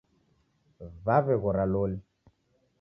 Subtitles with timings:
[1.05, 1.97] W'aweghora loli.